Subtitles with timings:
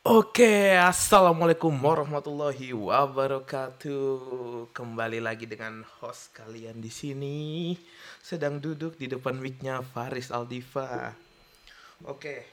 [0.00, 4.72] Oke, assalamualaikum warahmatullahi wabarakatuh.
[4.72, 7.76] Kembali lagi dengan host kalian di sini,
[8.24, 11.12] sedang duduk di depan mic-nya Faris Aldiva.
[12.08, 12.48] Oke,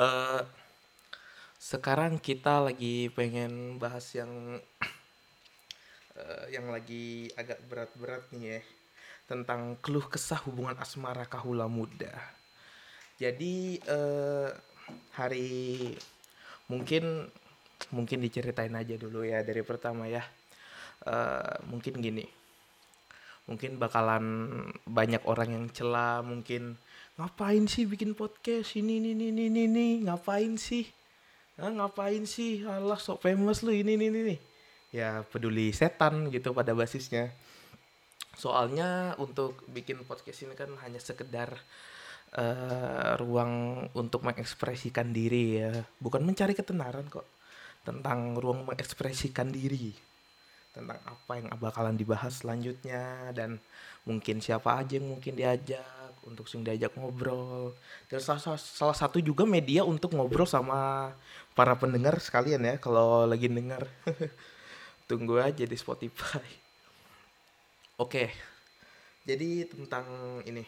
[0.00, 0.42] eh
[1.60, 4.56] sekarang kita lagi pengen bahas yang
[6.16, 8.60] eh, yang lagi agak berat-berat nih ya,
[9.28, 12.16] tentang keluh kesah hubungan asmara kahula muda.
[13.20, 14.75] Jadi eh,
[15.14, 15.94] hari
[16.66, 17.30] mungkin
[17.92, 20.24] mungkin diceritain aja dulu ya dari pertama ya.
[21.06, 22.24] Eh, mungkin gini,
[23.46, 24.24] mungkin bakalan
[24.88, 26.80] banyak orang yang cela, mungkin
[27.16, 30.88] ngapain sih bikin podcast ini ini ini ini ini ngapain sih?
[31.56, 32.64] Hah, ngapain sih?
[32.68, 34.36] Allah sok famous lu ini ini ini.
[34.92, 37.32] Ya peduli setan gitu pada basisnya.
[38.36, 41.56] Soalnya untuk bikin podcast ini kan hanya sekedar
[42.34, 45.72] eh, ruang untuk mengekspresikan diri ya,
[46.02, 47.26] bukan mencari ketenaran kok.
[47.86, 49.94] Tentang ruang mengekspresikan diri,
[50.74, 53.62] tentang apa yang bakalan dibahas selanjutnya dan
[54.02, 57.72] mungkin siapa aja yang mungkin diajak untuk sing diajak ngobrol.
[58.10, 61.14] Dan salah, salah satu juga media untuk ngobrol sama
[61.54, 63.86] para pendengar sekalian ya kalau lagi dengar.
[65.08, 66.42] Tunggu aja di Spotify.
[67.96, 68.28] Oke.
[69.26, 70.06] Jadi tentang
[70.46, 70.62] ini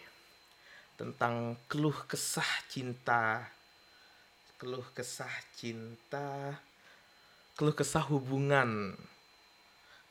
[0.99, 3.47] tentang keluh kesah cinta.
[4.59, 6.59] Keluh kesah cinta
[7.59, 8.95] keluh kesah hubungan.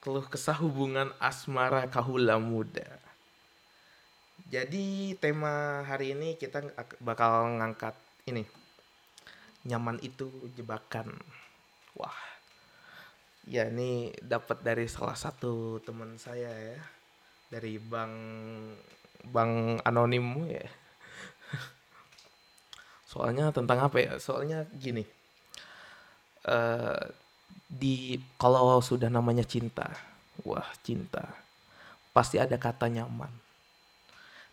[0.03, 2.99] Keluh kesah hubungan asmara kahula muda.
[4.51, 7.95] Jadi tema hari ini kita ak- bakal ngangkat
[8.27, 8.43] ini.
[9.63, 10.27] Nyaman itu
[10.59, 11.15] jebakan.
[11.95, 12.19] Wah.
[13.47, 16.79] Ya ini dapat dari salah satu teman saya ya.
[17.47, 18.11] Dari bang
[19.25, 20.67] bang anonim ya.
[23.11, 24.13] Soalnya tentang apa ya?
[24.21, 25.03] Soalnya gini.
[26.45, 27.03] Eh
[27.67, 29.89] di kalau sudah namanya cinta
[30.45, 31.25] wah cinta.
[32.13, 33.29] Pasti ada kata nyaman.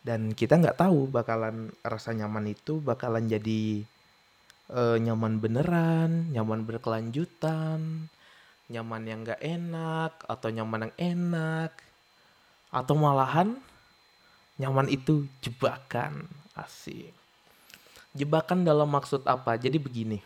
[0.04, 3.80] Dan kita nggak tahu bakalan rasa nyaman itu bakalan jadi
[4.70, 8.08] eh, nyaman beneran nyaman berkelanjutan
[8.68, 11.72] nyaman yang nggak enak atau nyaman yang enak
[12.72, 13.60] atau malahan
[14.58, 16.26] nyaman itu jebakan.
[16.54, 17.10] Asik.
[18.14, 19.58] Jebakan dalam maksud apa?
[19.58, 20.22] Jadi begini.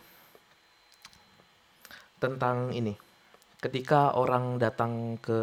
[2.21, 2.93] Tentang ini.
[3.59, 5.41] Ketika orang datang ke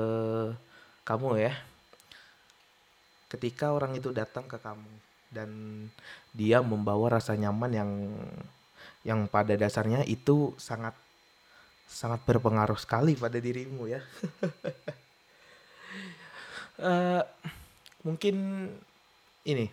[1.02, 1.54] kamu ya.
[3.26, 4.92] Ketika orang itu datang ke kamu.
[5.34, 5.50] Dan
[6.32, 7.92] dia membawa rasa nyaman yang
[9.06, 10.94] yang pada dasarnya itu sangat
[11.86, 14.02] sangat berpengaruh sekali pada dirimu ya.
[16.76, 17.24] Eh,
[18.06, 18.70] mungkin
[19.50, 19.66] ini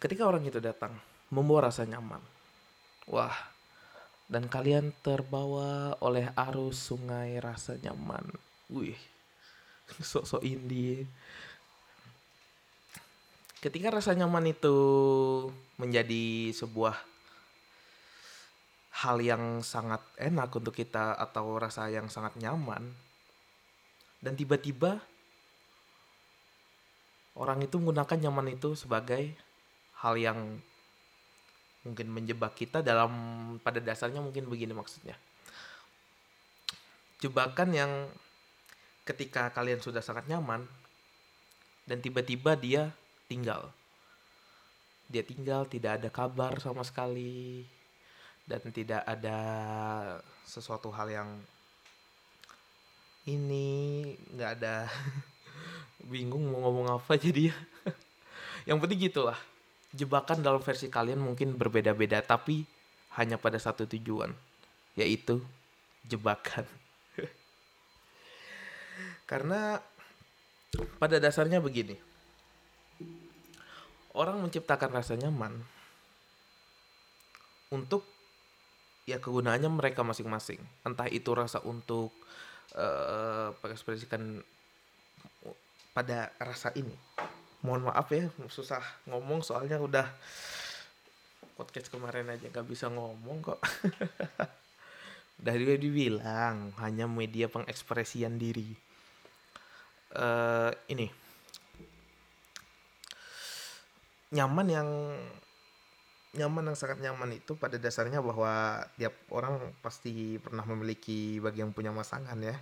[0.00, 0.96] ketika orang itu datang
[1.28, 2.20] membawa rasa nyaman.
[3.06, 3.36] Wah
[4.32, 8.24] dan kalian terbawa oleh arus sungai rasa nyaman.
[8.72, 8.98] Wih
[10.10, 11.04] sok-sok indie.
[13.62, 14.74] Ketika rasa nyaman itu
[15.78, 16.98] menjadi sebuah
[19.02, 22.92] hal yang sangat enak untuk kita atau rasa yang sangat nyaman
[24.22, 25.02] dan tiba-tiba
[27.36, 29.32] orang itu menggunakan nyaman itu sebagai
[30.02, 30.38] hal yang
[31.82, 33.10] mungkin menjebak kita dalam
[33.62, 35.18] pada dasarnya mungkin begini maksudnya.
[37.22, 37.92] Jebakan yang
[39.06, 40.66] ketika kalian sudah sangat nyaman
[41.86, 42.94] dan tiba-tiba dia
[43.26, 43.70] tinggal.
[45.10, 47.66] Dia tinggal tidak ada kabar sama sekali
[48.46, 49.38] dan tidak ada
[50.46, 51.30] sesuatu hal yang
[53.26, 53.70] ini
[54.34, 54.90] nggak ada
[56.06, 57.56] bingung mau ngomong apa jadi ya.
[58.68, 59.38] Yang penting gitulah.
[59.92, 62.64] Jebakan dalam versi kalian mungkin berbeda-beda tapi
[63.20, 64.32] hanya pada satu tujuan
[64.96, 65.44] yaitu
[66.08, 66.64] jebakan.
[69.30, 69.80] Karena
[70.96, 71.96] pada dasarnya begini.
[74.12, 75.56] Orang menciptakan rasa nyaman
[77.72, 78.04] untuk
[79.08, 80.60] ya kegunaannya mereka masing-masing.
[80.84, 82.12] Entah itu rasa untuk
[82.72, 84.40] eh mengekspresikan
[85.92, 86.96] pada rasa ini.
[87.62, 90.08] Mohon maaf ya susah ngomong soalnya udah
[91.54, 93.60] podcast kemarin aja nggak bisa ngomong kok.
[95.42, 98.78] Udah juga dibilang hanya media pengekspresian diri.
[100.14, 101.10] Eh ini.
[104.30, 104.88] Nyaman yang
[106.38, 111.76] nyaman yang sangat nyaman itu pada dasarnya bahwa tiap orang pasti pernah memiliki bagi yang
[111.76, 112.56] punya pasangan ya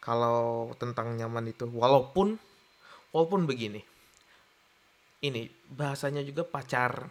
[0.00, 2.40] kalau tentang nyaman itu walaupun
[3.12, 3.84] walaupun begini
[5.20, 7.06] ini bahasanya juga pacar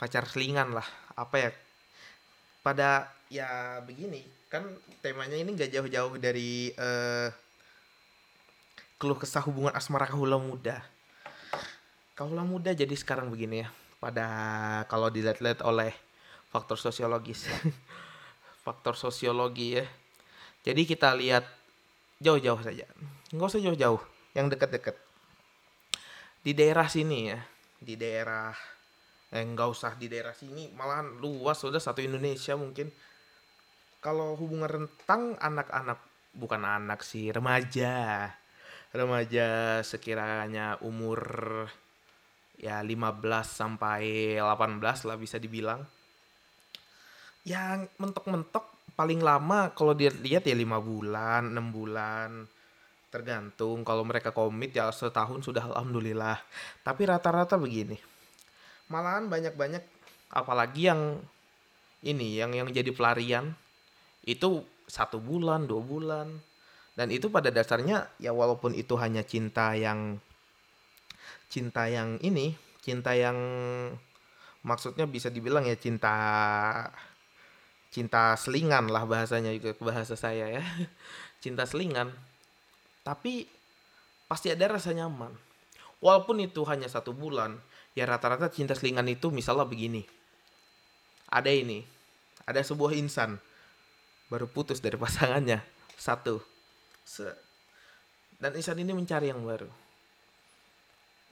[0.00, 1.50] pacar selingan lah apa ya
[2.64, 4.64] pada ya begini kan
[5.02, 7.28] temanya ini gak jauh-jauh dari eh,
[9.04, 10.80] keluh kesah hubungan asmara kaula muda.
[12.14, 14.26] Kaula muda jadi sekarang begini ya pada
[14.86, 15.90] kalau dilihat-lihat oleh
[16.48, 17.50] faktor sosiologis
[18.64, 19.86] faktor sosiologi ya.
[20.64, 21.44] Jadi kita lihat
[22.24, 22.88] jauh-jauh saja.
[23.30, 24.00] Nggak usah jauh-jauh.
[24.32, 24.96] Yang dekat-dekat
[26.44, 27.40] di daerah sini ya.
[27.80, 28.52] Di daerah
[29.34, 30.70] eh nggak usah di daerah sini.
[30.76, 32.92] Malahan luas sudah satu Indonesia mungkin.
[34.04, 35.98] Kalau hubungan rentang anak-anak
[36.36, 38.28] bukan anak sih remaja.
[38.94, 41.18] Remaja sekiranya umur
[42.60, 45.82] ya 15 sampai 18 lah bisa dibilang.
[47.48, 52.46] Yang mentok-mentok paling lama kalau dia lihat ya lima bulan enam bulan.
[53.10, 56.38] Tergantung kalau mereka komit ya setahun sudah alhamdulillah.
[56.82, 57.94] Tapi rata-rata begini.
[58.90, 59.82] Malahan banyak-banyak
[60.34, 61.22] apalagi yang
[62.02, 63.54] ini yang yang jadi pelarian
[64.26, 66.28] itu satu bulan dua bulan.
[66.94, 70.18] Dan itu pada dasarnya ya walaupun itu hanya cinta yang
[71.50, 73.34] cinta yang ini cinta yang
[74.66, 76.14] maksudnya bisa dibilang ya cinta
[77.94, 80.64] cinta selingan lah bahasanya juga bahasa saya ya.
[81.42, 82.10] Cinta selingan.
[83.06, 83.46] Tapi
[84.26, 85.30] pasti ada rasa nyaman.
[86.02, 87.54] Walaupun itu hanya satu bulan
[87.94, 90.02] ya rata-rata cinta selingan itu misalnya begini.
[91.30, 91.86] Ada ini
[92.42, 93.38] ada sebuah insan.
[94.26, 95.62] Baru putus dari pasangannya.
[95.94, 96.42] Satu.
[97.06, 97.30] Se
[98.42, 99.70] dan insan ini mencari yang baru.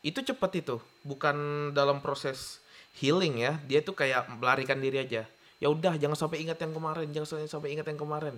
[0.07, 0.79] Itu cepat itu.
[1.03, 2.63] Bukan dalam proses
[3.03, 3.59] healing ya.
[3.67, 5.27] Dia tuh kayak melarikan diri aja
[5.63, 8.35] ya udah jangan sampai ingat yang kemarin jangan sampai ingat yang kemarin.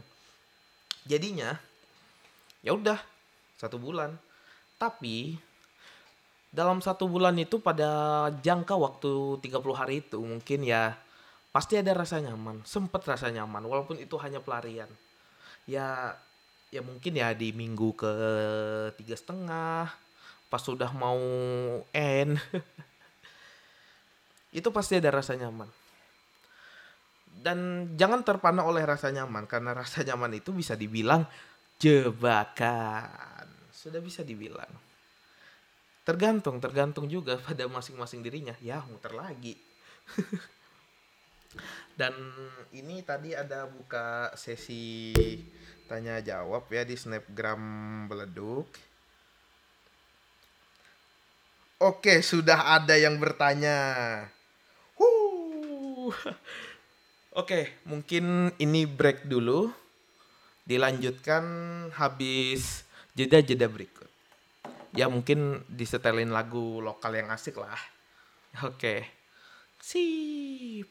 [1.08, 1.56] Jadinya
[2.60, 3.00] ya udah
[3.56, 4.12] satu bulan.
[4.76, 5.40] Tapi
[6.52, 10.92] dalam satu bulan itu pada jangka waktu 30 hari itu mungkin ya
[11.48, 14.90] pasti ada rasa nyaman sempet rasa nyaman walaupun itu hanya pelarian.
[15.64, 16.20] Ya
[16.68, 18.12] ya mungkin ya di minggu ke
[19.00, 19.88] tiga setengah
[20.52, 21.16] pas sudah mau
[21.96, 22.36] end.
[24.54, 25.66] Itu pasti ada rasa nyaman
[27.42, 31.26] dan jangan terpana oleh rasa nyaman karena rasa nyaman itu bisa dibilang
[31.82, 33.46] jebakan.
[33.74, 34.70] Sudah bisa dibilang.
[36.04, 38.54] Tergantung tergantung juga pada masing-masing dirinya.
[38.60, 39.56] Ya muter lagi.
[41.98, 42.12] Dan
[42.74, 45.14] ini tadi ada buka sesi
[45.86, 47.62] tanya jawab ya di snapgram
[48.10, 48.66] beleduk.
[51.84, 53.78] Oke sudah ada yang bertanya.
[54.98, 56.10] Huh.
[57.34, 59.68] oke mungkin ini break dulu
[60.64, 61.44] dilanjutkan
[61.92, 64.04] habis jeda-jeda berikut
[64.94, 67.78] ya mungkin disetelin lagu lokal yang asik lah.
[68.70, 69.02] Oke.
[69.82, 70.88] Sip.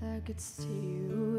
[0.00, 1.29] I could stay away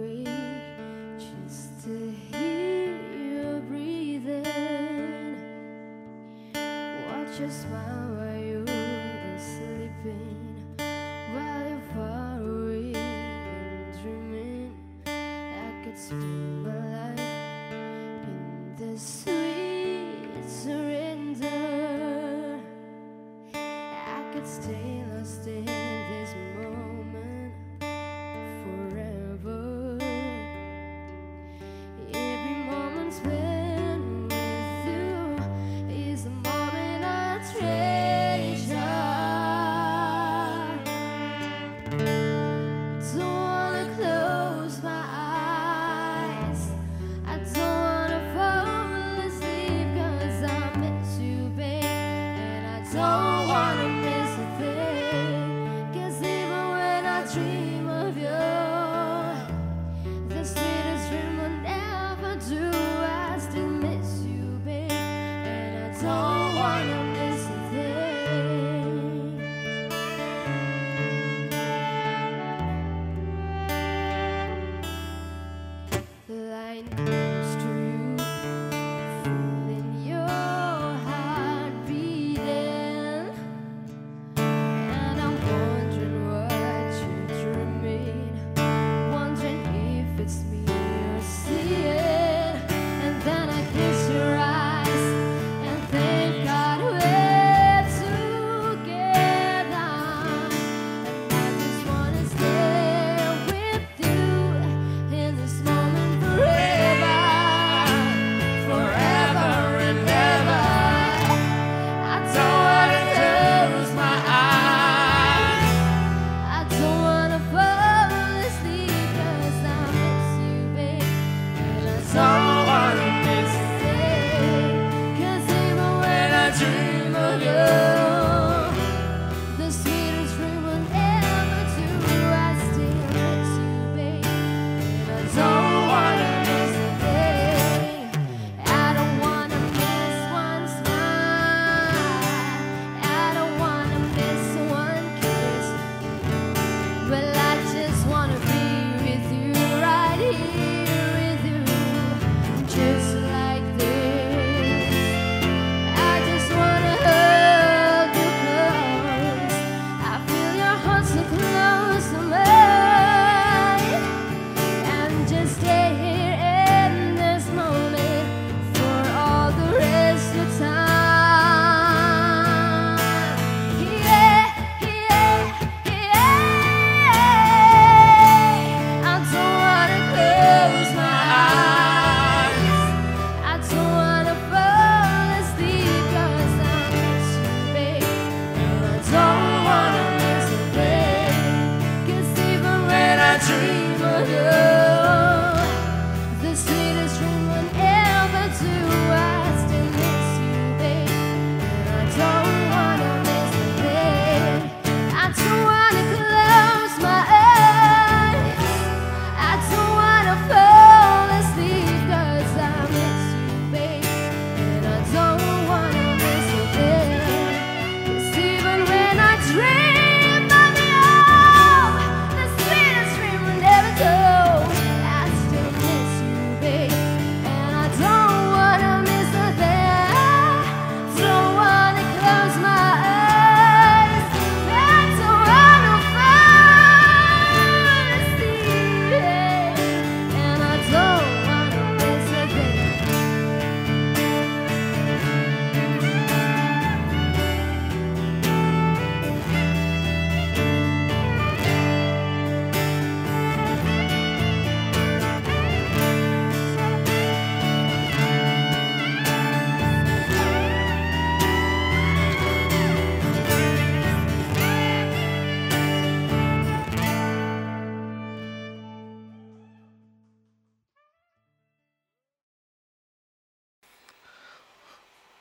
[7.42, 8.21] just smile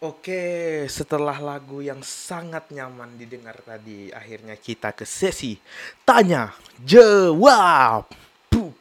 [0.01, 5.61] Oke, setelah lagu yang sangat nyaman didengar tadi, akhirnya kita ke sesi
[6.09, 8.09] tanya jawab.
[8.49, 8.73] Puh.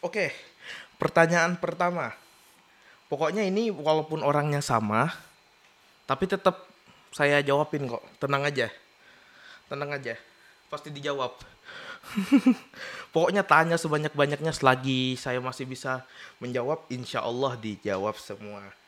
[0.00, 0.32] Oke,
[0.96, 2.16] pertanyaan pertama.
[3.12, 5.12] Pokoknya ini walaupun orangnya sama,
[6.08, 6.64] tapi tetap
[7.12, 8.00] saya jawabin kok.
[8.16, 8.72] Tenang aja.
[9.68, 10.16] Tenang aja.
[10.72, 11.36] Pasti dijawab.
[13.12, 16.08] Pokoknya tanya sebanyak-banyaknya selagi saya masih bisa
[16.40, 18.79] menjawab, insya Allah dijawab semua.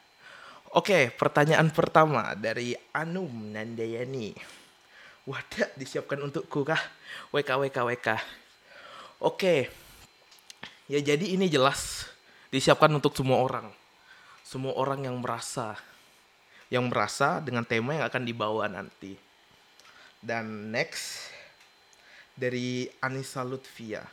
[0.73, 4.33] Oke, pertanyaan pertama dari Anum Nandayani.
[5.29, 6.81] Wadah disiapkan untukku kah?
[7.29, 8.09] WK WK WK.
[9.21, 9.69] Oke.
[10.89, 12.09] Ya jadi ini jelas
[12.49, 13.69] disiapkan untuk semua orang.
[14.49, 15.77] Semua orang yang merasa
[16.73, 19.13] yang merasa dengan tema yang akan dibawa nanti.
[20.25, 21.29] Dan next
[22.33, 24.09] dari Anissa Lutfia.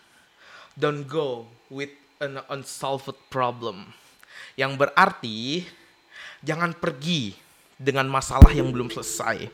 [0.75, 3.95] Don't go with an unsolved problem.
[4.59, 5.63] Yang berarti
[6.43, 7.36] jangan pergi
[7.79, 9.48] dengan masalah yang belum selesai.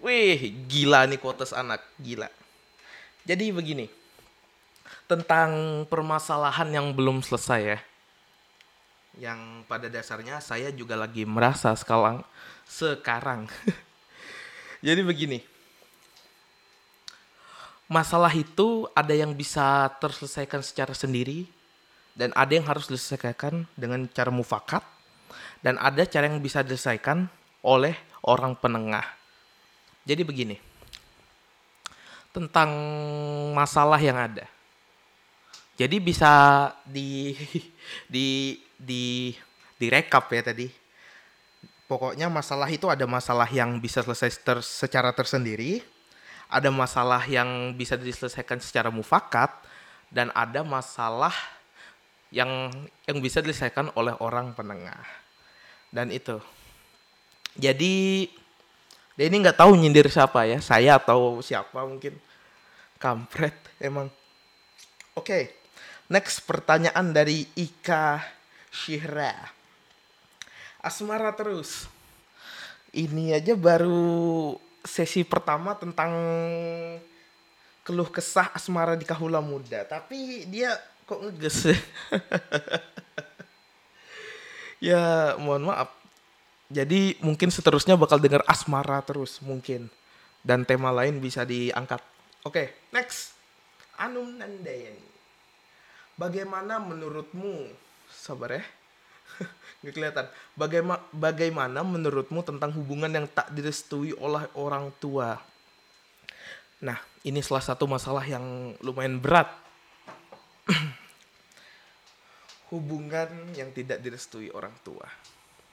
[0.00, 2.26] Wih, gila nih kotes anak, gila.
[3.28, 3.86] Jadi begini,
[5.04, 7.78] tentang permasalahan yang belum selesai ya.
[9.18, 12.24] Yang pada dasarnya saya juga lagi merasa sekarang
[12.70, 13.50] sekarang.
[14.86, 15.38] Jadi begini.
[17.90, 21.50] Masalah itu ada yang bisa terselesaikan secara sendiri
[22.14, 24.86] dan ada yang harus diselesaikan dengan cara mufakat
[25.64, 27.28] dan ada cara yang bisa diselesaikan
[27.64, 29.04] oleh orang penengah.
[30.04, 30.56] Jadi begini,
[32.30, 32.70] tentang
[33.52, 34.46] masalah yang ada.
[35.76, 36.32] Jadi bisa
[36.84, 37.34] di
[38.14, 39.32] di di
[39.80, 40.68] direkap ya tadi.
[41.90, 45.82] Pokoknya masalah itu ada masalah yang bisa selesai ter, secara tersendiri,
[46.46, 49.50] ada masalah yang bisa diselesaikan secara mufakat,
[50.06, 51.34] dan ada masalah
[52.30, 52.70] yang
[53.10, 55.19] yang bisa diselesaikan oleh orang penengah
[55.90, 56.38] dan itu.
[57.58, 58.26] Jadi
[59.18, 60.58] dia ini nggak tahu nyindir siapa ya.
[60.62, 62.16] Saya atau siapa mungkin.
[62.96, 64.08] Kampret emang.
[65.18, 65.42] Oke okay.
[66.06, 68.22] next pertanyaan dari Ika
[68.70, 69.34] Syihra.
[70.80, 71.90] Asmara terus.
[72.90, 76.10] Ini aja baru sesi pertama tentang
[77.84, 79.84] keluh kesah asmara di kahula muda.
[79.84, 81.74] Tapi dia kok ngeges
[84.82, 85.92] ya mohon maaf.
[86.70, 89.92] Jadi mungkin seterusnya bakal dengar asmara terus mungkin.
[90.40, 92.00] Dan tema lain bisa diangkat.
[92.42, 93.36] Oke okay, next.
[94.00, 95.04] Anum Nandayani.
[96.16, 97.68] Bagaimana menurutmu
[98.08, 98.64] sabar ya.
[99.84, 100.26] Nggak kelihatan.
[100.56, 105.36] Bagaimana bagaimana menurutmu tentang hubungan yang tak direstui oleh orang tua?
[106.80, 106.96] Nah
[107.28, 109.59] ini salah satu masalah yang lumayan berat
[112.70, 115.06] hubungan yang tidak direstui orang tua.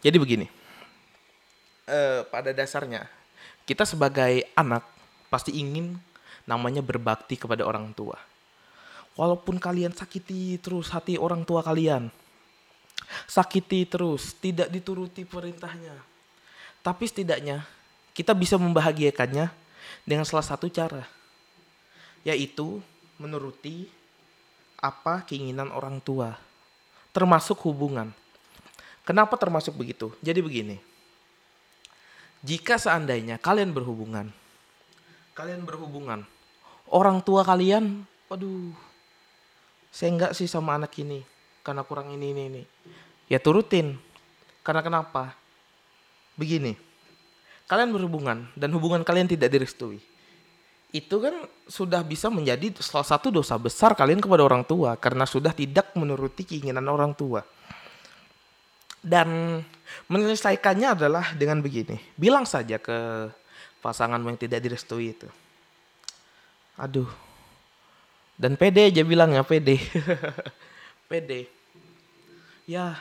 [0.01, 0.47] Jadi begini,
[1.85, 3.05] eh, pada dasarnya
[3.69, 4.83] kita sebagai anak
[5.29, 5.97] pasti ingin
[6.49, 8.17] namanya berbakti kepada orang tua.
[9.17, 12.13] Walaupun kalian sakiti terus hati orang tua kalian,
[13.25, 15.97] sakiti terus, tidak dituruti perintahnya,
[16.85, 17.65] tapi setidaknya
[18.13, 19.49] kita bisa membahagiakannya
[20.05, 21.01] dengan salah satu cara,
[22.21, 22.77] yaitu
[23.17, 23.89] menuruti
[24.77, 26.37] apa keinginan orang tua
[27.17, 28.13] termasuk hubungan.
[29.01, 30.13] Kenapa termasuk begitu?
[30.21, 30.77] Jadi begini.
[32.45, 34.29] Jika seandainya kalian berhubungan,
[35.33, 36.21] kalian berhubungan,
[36.85, 38.69] orang tua kalian, waduh,
[39.89, 41.25] saya enggak sih sama anak ini,
[41.65, 42.63] karena kurang ini, ini, ini.
[43.25, 43.97] Ya turutin.
[44.61, 45.33] Karena kenapa?
[46.37, 46.77] Begini,
[47.65, 49.97] kalian berhubungan dan hubungan kalian tidak direstui
[50.95, 55.51] itu kan sudah bisa menjadi salah satu dosa besar kalian kepada orang tua karena sudah
[55.51, 57.43] tidak menuruti keinginan orang tua.
[59.03, 59.59] Dan
[60.07, 63.29] menyelesaikannya adalah dengan begini, bilang saja ke
[63.83, 65.27] pasanganmu yang tidak direstui itu.
[66.79, 67.07] Aduh.
[68.37, 69.81] Dan pede aja bilangnya pede.
[71.09, 71.49] pede.
[72.67, 72.99] Ya,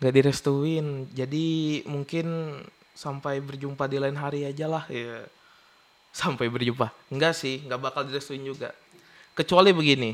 [0.00, 1.06] gak direstuin.
[1.14, 2.58] Jadi mungkin
[2.98, 5.22] sampai berjumpa di lain hari aja lah ya
[6.18, 6.90] sampai berjumpa.
[7.14, 8.74] Enggak sih, enggak bakal direstuin juga.
[9.38, 10.10] Kecuali begini.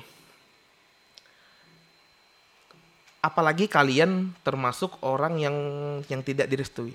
[3.25, 5.57] Apalagi kalian termasuk orang yang
[6.13, 6.93] yang tidak direstui.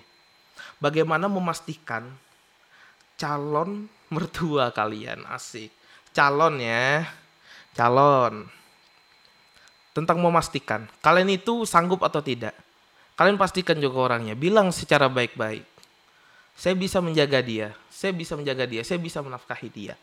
[0.77, 2.05] Bagaimana memastikan
[3.17, 5.73] calon mertua kalian asik.
[6.13, 7.09] Calon ya.
[7.73, 8.45] Calon.
[9.89, 12.53] Tentang memastikan kalian itu sanggup atau tidak.
[13.17, 15.79] Kalian pastikan juga orangnya, bilang secara baik-baik
[16.59, 19.97] saya bisa menjaga dia, saya bisa menjaga dia, saya bisa menafkahi dia.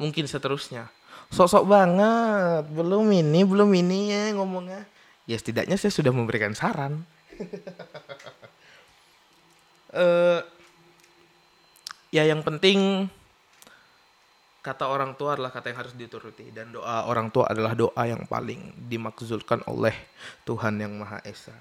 [0.00, 0.88] Mungkin seterusnya.
[1.28, 4.88] Sok-sok banget, belum ini, belum ini ya ngomongnya.
[5.28, 7.04] Ya setidaknya saya sudah memberikan saran.
[9.92, 10.40] eh
[12.12, 13.08] ya yang penting
[14.62, 18.24] kata orang tua adalah kata yang harus dituruti dan doa orang tua adalah doa yang
[18.30, 19.92] paling dimakzulkan oleh
[20.46, 21.56] Tuhan yang Maha Esa.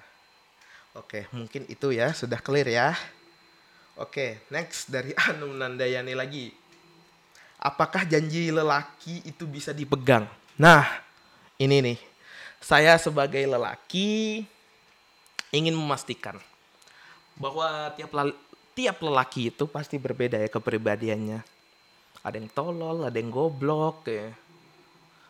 [0.94, 2.94] Oke, mungkin itu ya sudah clear ya.
[4.00, 6.52] Oke, next dari Anum Nandayani lagi.
[7.62, 10.26] Apakah janji lelaki itu bisa dipegang?
[10.58, 10.88] Nah,
[11.62, 12.00] ini nih.
[12.62, 14.42] Saya sebagai lelaki
[15.52, 16.40] ingin memastikan
[17.36, 18.12] bahwa tiap
[18.72, 21.44] tiap lelaki itu pasti berbeda ya kepribadiannya
[22.22, 24.30] ada yang tolol ada yang goblok ya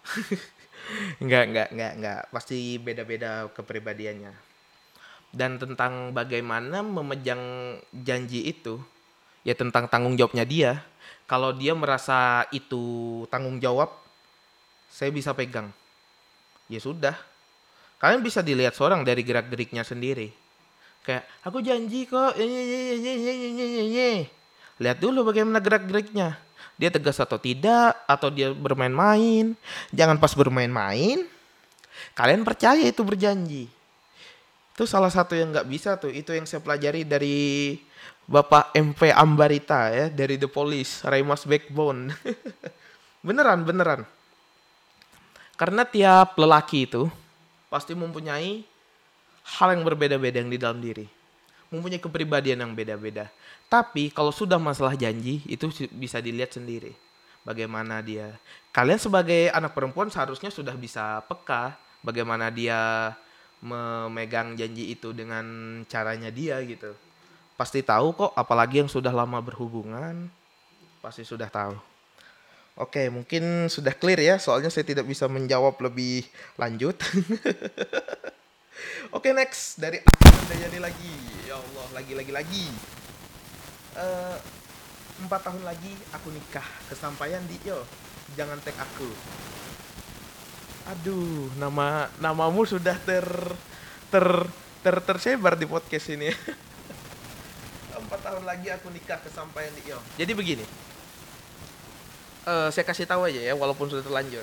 [1.25, 4.50] nggak nggak nggak nggak pasti beda-beda kepribadiannya
[5.31, 7.39] dan tentang bagaimana memejang
[7.91, 8.79] janji itu
[9.47, 10.83] ya tentang tanggung jawabnya dia.
[11.27, 13.87] Kalau dia merasa itu tanggung jawab
[14.91, 15.71] saya bisa pegang.
[16.67, 17.15] Ya sudah.
[18.03, 20.35] Kalian bisa dilihat seorang dari gerak geriknya sendiri.
[21.07, 22.35] Kayak aku janji kok.
[24.81, 26.35] Lihat dulu bagaimana gerak geriknya
[26.75, 29.55] dia tegas atau tidak atau dia bermain-main.
[29.95, 31.23] Jangan pas bermain-main
[32.15, 33.69] kalian percaya itu berjanji
[34.71, 37.75] itu salah satu yang nggak bisa tuh itu yang saya pelajari dari
[38.31, 42.15] Bapak MP Ambarita ya dari The Police Raymas Backbone.
[43.27, 44.01] Beneran beneran.
[45.53, 47.05] Karena tiap lelaki itu
[47.69, 48.65] pasti mempunyai
[49.45, 51.05] hal yang berbeda-beda yang di dalam diri.
[51.69, 53.29] Mempunyai kepribadian yang beda-beda.
[53.69, 56.97] Tapi kalau sudah masalah janji itu bisa dilihat sendiri.
[57.45, 58.41] Bagaimana dia.
[58.73, 63.13] Kalian sebagai anak perempuan seharusnya sudah bisa peka bagaimana dia
[63.61, 65.45] memegang janji itu dengan
[65.85, 66.97] caranya dia gitu.
[67.55, 70.29] Pasti tahu kok apalagi yang sudah lama berhubungan
[71.01, 71.77] pasti sudah tahu.
[72.77, 76.97] Oke, mungkin sudah clear ya, soalnya saya tidak bisa menjawab lebih lanjut.
[79.17, 80.01] Oke, next dari
[80.49, 81.13] Dayani lagi.
[81.45, 82.65] Ya Allah, lagi lagi lagi.
[85.21, 87.85] Empat tahun lagi aku nikah kesampaian di yo
[88.33, 89.05] jangan tag aku
[90.89, 93.25] aduh nama namamu sudah ter
[94.09, 94.25] ter
[94.81, 96.33] ter tersebar di podcast ini.
[98.01, 100.65] Empat tahun lagi aku nikah kesampaian di yo jadi begini.
[102.41, 104.41] Uh, saya kasih tahu aja ya walaupun sudah terlanjur.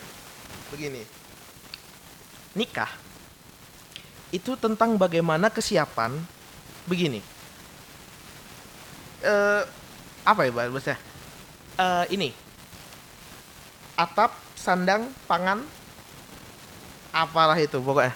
[0.71, 1.03] Begini.
[2.55, 3.09] Nikah
[4.29, 6.13] itu tentang bagaimana kesiapan
[6.85, 7.25] begini.
[9.25, 9.65] Uh,
[10.23, 10.95] apa ya bahasa?
[11.81, 12.31] Uh, ini.
[13.99, 15.67] Atap, sandang, pangan,
[17.25, 18.15] apalah itu pokoknya.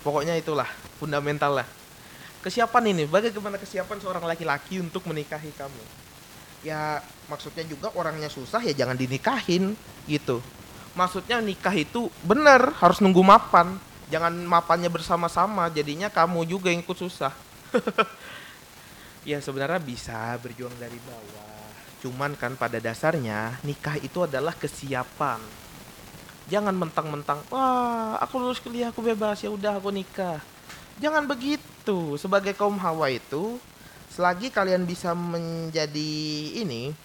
[0.00, 1.68] Pokoknya itulah fundamental lah.
[2.38, 5.82] Kesiapan ini, bagaimana kesiapan seorang laki-laki untuk menikahi kamu?
[6.62, 9.74] Ya maksudnya juga orangnya susah ya jangan dinikahin
[10.06, 10.38] gitu.
[10.94, 13.78] Maksudnya nikah itu bener harus nunggu mapan,
[14.10, 17.30] jangan mapannya bersama-sama jadinya kamu juga yang ikut susah.
[19.28, 21.66] ya sebenarnya bisa berjuang dari bawah.
[21.98, 25.42] Cuman kan pada dasarnya nikah itu adalah kesiapan.
[26.48, 30.40] Jangan mentang-mentang, wah aku lulus kuliah aku bebas ya udah aku nikah.
[30.96, 32.16] Jangan begitu.
[32.16, 33.60] Sebagai kaum hawa itu,
[34.08, 36.12] selagi kalian bisa menjadi
[36.56, 36.96] ini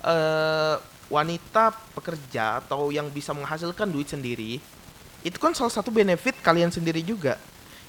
[0.00, 0.80] uh,
[1.12, 4.56] wanita pekerja atau yang bisa menghasilkan duit sendiri,
[5.24, 7.40] itu kan salah satu benefit kalian sendiri juga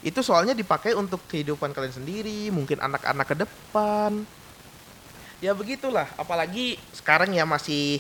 [0.06, 4.22] itu soalnya dipakai untuk kehidupan kalian sendiri mungkin anak-anak ke depan
[5.44, 8.00] ya begitulah apalagi sekarang ya masih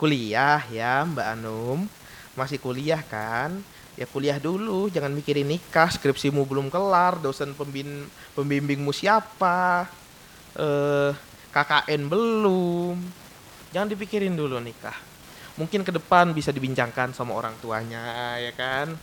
[0.00, 1.84] kuliah ya Mbak Anum
[2.32, 3.60] masih kuliah kan?
[3.92, 9.84] Ya kuliah dulu jangan mikirin nikah skripsimu belum kelar dosen pembin pembimbingmu siapa?
[10.56, 11.12] Eh
[11.52, 12.96] KKN belum.
[13.76, 14.96] Jangan dipikirin dulu nikah.
[15.60, 18.96] Mungkin ke depan bisa dibincangkan sama orang tuanya ya kan?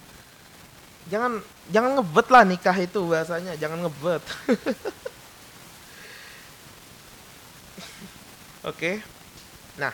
[1.13, 1.37] Jangan
[1.69, 4.23] jangan ngebet lah nikah itu bahasanya jangan ngebet.
[8.65, 8.73] Oke.
[8.73, 8.95] Okay.
[9.77, 9.93] nah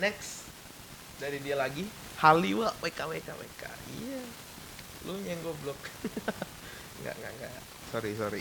[0.00, 0.48] next.
[1.20, 3.62] Dari dia lagi Haliwa WK WK WK
[4.00, 4.24] iya.
[5.04, 5.76] Lu yang goblok.
[7.04, 7.52] Nggak nggak nggak.
[7.92, 8.40] Sorry sorry.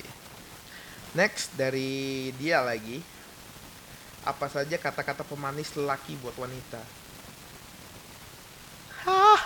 [1.20, 3.04] Next dari dia lagi.
[4.24, 6.80] Apa saja kata-kata pemanis lelaki buat wanita?
[9.04, 9.42] Hah?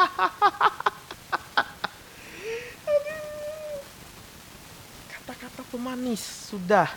[5.66, 6.88] Pemanis sudah.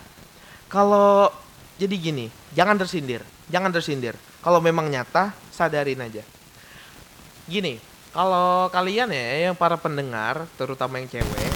[0.72, 1.34] Kalau
[1.76, 4.16] jadi gini jangan tersindir jangan tersindir.
[4.40, 6.24] Kalau memang nyata sadarin aja
[7.50, 7.82] gini
[8.14, 11.50] kalau kalian ya yang para pendengar terutama yang cewek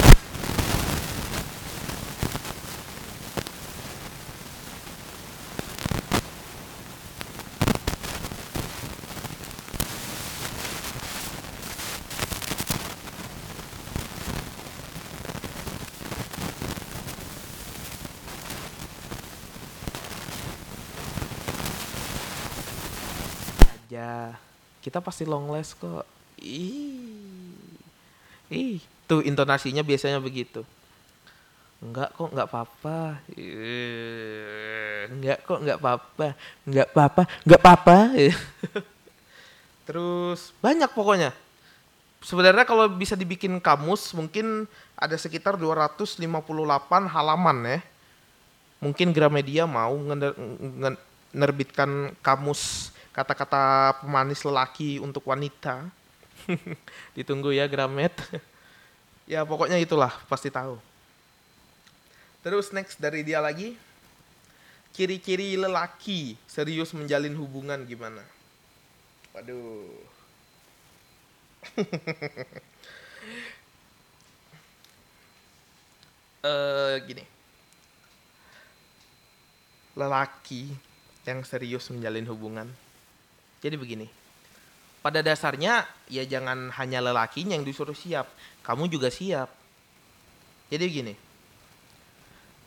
[23.94, 24.34] aja.
[24.84, 26.08] Kita pasti long last kok.
[26.40, 27.04] Ih.
[28.48, 30.64] Ih, tuh intonasinya biasanya begitu.
[31.84, 33.20] Enggak kok, enggak apa-apa.
[33.36, 36.28] Eh, Enggak kok, enggak apa-apa.
[36.64, 37.98] Enggak apa-apa, enggak apa-apa.
[39.88, 41.36] Terus banyak pokoknya.
[42.24, 44.64] Sebenarnya kalau bisa dibikin kamus mungkin
[44.96, 46.24] ada sekitar 258
[47.12, 47.80] halaman ya.
[48.80, 50.00] Mungkin Gramedia mau
[51.36, 55.86] nerbitkan kamus kata-kata pemanis lelaki untuk wanita.
[57.16, 58.18] Ditunggu ya Gramet.
[59.32, 60.82] ya pokoknya itulah pasti tahu.
[62.44, 63.80] Terus next dari dia lagi.
[64.94, 68.22] Ciri-ciri lelaki serius menjalin hubungan gimana?
[69.34, 69.90] Waduh.
[76.46, 77.26] eh gini.
[79.98, 80.70] Lelaki
[81.26, 82.70] yang serius menjalin hubungan.
[83.64, 84.08] Jadi begini.
[85.00, 88.28] Pada dasarnya ya jangan hanya lelakinya yang disuruh siap,
[88.64, 89.48] kamu juga siap.
[90.68, 91.14] Jadi begini.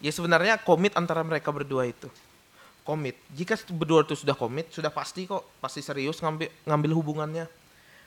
[0.00, 2.08] Ya sebenarnya komit antara mereka berdua itu.
[2.84, 3.16] Komit.
[3.32, 7.46] Jika berdua itu sudah komit, sudah pasti kok, pasti serius ngambil ngambil hubungannya.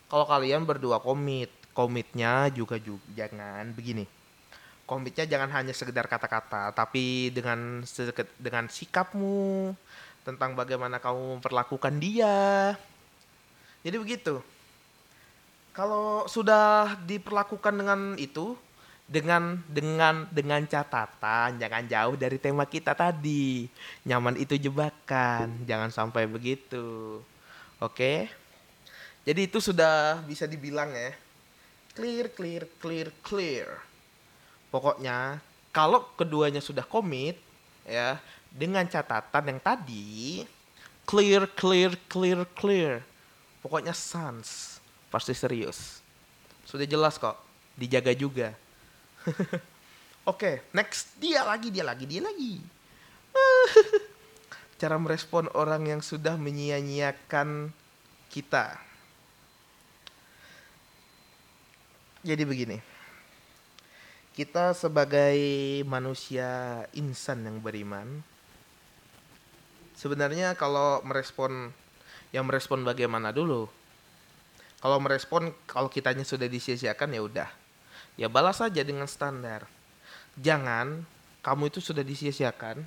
[0.09, 4.05] Kalau kalian berdua komit, komitnya juga juga jangan begini.
[4.89, 7.85] Komitnya jangan hanya sekedar kata-kata, tapi dengan
[8.41, 9.73] dengan sikapmu
[10.23, 12.75] tentang bagaimana kamu memperlakukan dia.
[13.83, 14.43] Jadi begitu.
[15.71, 18.57] Kalau sudah diperlakukan dengan itu,
[19.09, 23.65] dengan dengan dengan catatan jangan jauh dari tema kita tadi.
[24.05, 27.19] Nyaman itu jebakan jangan sampai begitu.
[27.81, 28.29] Oke?
[29.25, 31.11] Jadi itu sudah bisa dibilang ya.
[31.97, 33.67] Clear clear clear clear.
[34.69, 35.41] Pokoknya
[35.73, 37.41] kalau keduanya sudah komit
[37.89, 38.21] ya
[38.53, 40.43] dengan catatan yang tadi
[41.05, 43.01] clear clear clear clear
[43.61, 44.77] pokoknya sans
[45.09, 46.01] pasti serius
[46.65, 47.37] sudah jelas kok
[47.77, 48.53] dijaga juga
[50.29, 52.61] Oke, next dia lagi, dia lagi, dia lagi.
[54.79, 57.73] Cara merespon orang yang sudah menyia-nyiakan
[58.29, 58.77] kita.
[62.21, 62.77] Jadi begini.
[64.37, 65.35] Kita sebagai
[65.89, 68.23] manusia insan yang beriman,
[69.99, 71.75] sebenarnya kalau merespon
[72.31, 73.67] yang merespon bagaimana dulu?
[74.79, 77.49] Kalau merespon kalau kitanya sudah disia-siakan ya udah
[78.15, 79.67] ya balas saja dengan standar.
[80.39, 81.03] Jangan
[81.43, 82.83] kamu itu sudah disia-siakan.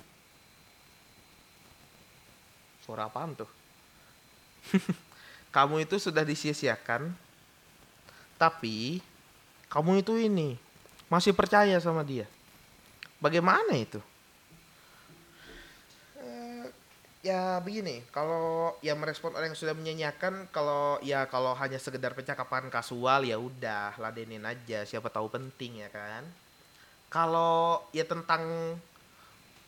[2.81, 3.49] Suara apaan tuh?
[5.55, 7.13] kamu itu sudah disia-siakan,
[8.41, 9.01] tapi
[9.69, 10.57] kamu itu ini
[11.09, 12.25] masih percaya sama dia.
[13.21, 14.01] Bagaimana itu?
[16.19, 16.67] Eh,
[17.23, 22.67] ya begini, kalau yang merespon orang yang sudah menyanyiakan, kalau ya kalau hanya sekedar percakapan
[22.67, 26.27] kasual ya udah ladenin aja, siapa tahu penting ya kan.
[27.07, 28.75] Kalau ya tentang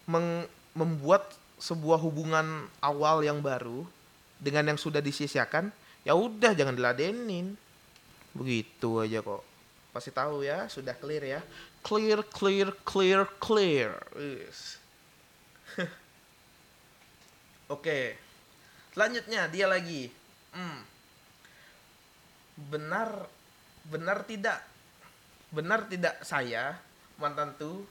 [0.03, 3.87] meng- membuat sebuah hubungan awal yang baru
[4.35, 5.71] dengan yang sudah disisiakan,
[6.03, 7.55] ya udah jangan diladenin.
[8.35, 9.43] Begitu aja kok.
[9.95, 11.41] Pasti tahu ya, sudah clear ya.
[11.79, 13.95] Clear, clear, clear, clear.
[14.11, 14.75] Yes.
[17.69, 18.17] Oke.
[18.93, 20.07] Selanjutnya dia lagi.
[20.53, 20.85] Hmm.
[22.69, 23.27] Benar
[23.85, 24.65] benar tidak
[25.53, 26.73] benar tidak saya
[27.21, 27.85] mantan tuh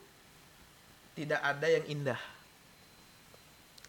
[1.18, 2.20] tidak ada yang indah.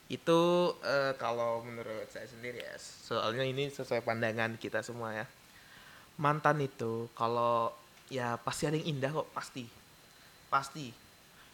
[0.06, 2.76] Itu eh, kalau menurut saya sendiri ya.
[2.78, 5.26] Soalnya ini sesuai pandangan kita semua ya.
[6.18, 7.74] Mantan itu kalau
[8.10, 9.66] ya pasti ada yang indah kok pasti.
[10.50, 10.94] Pasti.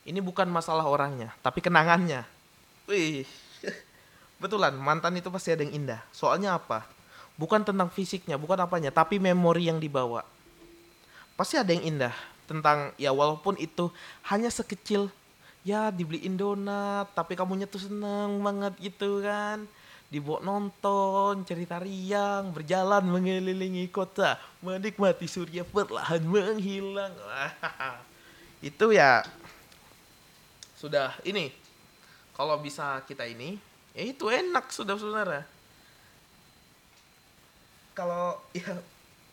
[0.02, 2.26] Ini bukan masalah orangnya, tapi kenangannya.
[2.89, 3.24] Wih.
[4.41, 6.01] Betulan, mantan itu pasti ada yang indah.
[6.10, 6.82] Soalnya apa?
[7.38, 10.25] Bukan tentang fisiknya, bukan apanya, tapi memori yang dibawa.
[11.38, 12.13] Pasti ada yang indah
[12.49, 13.93] tentang ya walaupun itu
[14.27, 15.13] hanya sekecil
[15.62, 19.69] ya dibeliin donat, tapi kamunya tuh seneng banget gitu kan.
[20.10, 27.13] Dibawa nonton, cerita riang, berjalan mengelilingi kota, menikmati surya perlahan menghilang.
[28.73, 29.25] itu ya
[30.77, 31.49] sudah ini
[32.38, 35.43] kalau bisa kita ini ya itu enak sudah saudara
[37.91, 38.80] kalau ya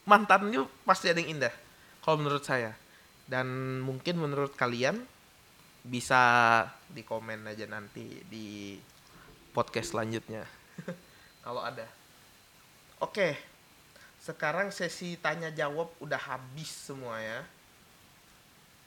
[0.09, 1.55] mantan itu pasti ada yang indah
[2.09, 2.73] kalau menurut saya.
[3.29, 3.45] Dan
[3.85, 4.97] mungkin menurut kalian
[5.85, 6.25] bisa
[6.89, 8.81] di komen aja nanti di
[9.53, 10.49] podcast selanjutnya.
[11.45, 11.85] Kalau ada.
[13.05, 13.37] Oke.
[14.25, 17.45] Sekarang sesi tanya jawab udah habis semua ya.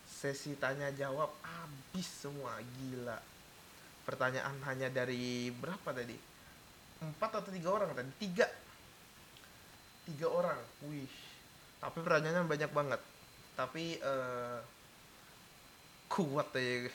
[0.10, 3.22] Sesi tanya jawab habis semua gila
[4.12, 6.20] pertanyaan hanya dari berapa tadi?
[7.00, 8.12] Empat atau tiga orang tadi?
[8.20, 8.44] Tiga.
[10.04, 10.60] Tiga orang.
[10.92, 11.08] Wih.
[11.80, 13.02] Tapi pertanyaannya banyak banget.
[13.56, 14.60] Tapi eh,
[16.12, 16.92] kuat ya.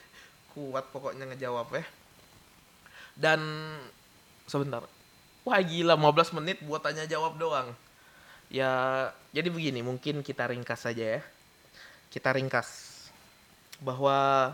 [0.52, 1.85] Kuat pokoknya ngejawab ya.
[3.16, 3.40] Dan
[4.44, 4.85] sebentar.
[5.48, 5.96] Wah gila.
[5.96, 7.72] 15 menit buat tanya jawab doang.
[8.52, 9.81] Ya jadi begini.
[9.81, 11.22] Mungkin kita ringkas saja ya.
[12.12, 13.09] Kita ringkas
[13.81, 14.52] bahwa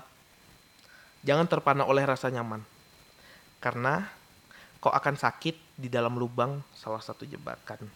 [1.23, 2.63] jangan terpana oleh rasa nyaman.
[3.63, 4.07] Karena
[4.83, 7.87] kau akan sakit di dalam lubang salah satu jebakan.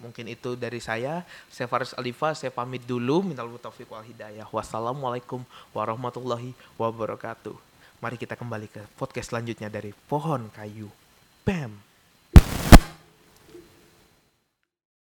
[0.00, 1.24] Mungkin itu dari saya.
[1.48, 3.24] Saya Faris Alifa saya pamit dulu.
[3.24, 4.48] Minal taufiq wal hidayah.
[4.50, 7.54] Wassalamualaikum warahmatullahi wabarakatuh.
[8.02, 10.90] Mari kita kembali ke podcast selanjutnya dari pohon kayu.
[11.46, 11.91] Bam